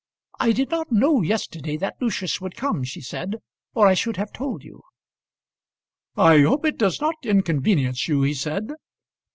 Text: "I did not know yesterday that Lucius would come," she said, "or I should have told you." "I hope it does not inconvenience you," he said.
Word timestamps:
"I 0.39 0.51
did 0.51 0.71
not 0.71 0.91
know 0.91 1.21
yesterday 1.21 1.77
that 1.77 2.01
Lucius 2.01 2.41
would 2.41 2.55
come," 2.55 2.83
she 2.83 3.01
said, 3.01 3.35
"or 3.75 3.85
I 3.85 3.93
should 3.93 4.17
have 4.17 4.33
told 4.33 4.63
you." 4.63 4.81
"I 6.15 6.39
hope 6.41 6.65
it 6.65 6.79
does 6.79 6.99
not 6.99 7.13
inconvenience 7.23 8.07
you," 8.07 8.23
he 8.23 8.33
said. 8.33 8.71